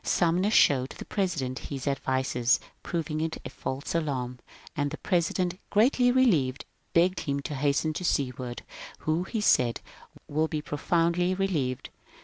Sumner 0.03 0.49
showed 0.49 0.89
the 0.97 1.05
President 1.05 1.59
his 1.69 1.85
advices 1.87 2.59
proving 2.81 3.21
it 3.21 3.37
a 3.45 3.51
false 3.51 3.93
alarm, 3.93 4.39
and 4.75 4.89
the 4.89 4.97
President, 4.97 5.59
greatly 5.69 6.11
relieved, 6.11 6.65
begged 6.93 7.19
him 7.19 7.39
to 7.41 7.53
hasten 7.53 7.93
to 7.93 8.03
Seward, 8.03 8.63
who, 9.01 9.25
he 9.25 9.41
said, 9.41 9.79
^^ 10.15 10.17
will 10.27 10.47
be 10.47 10.59
pro 10.59 10.79
foundly 10.79 11.37
relieved." 11.37 11.91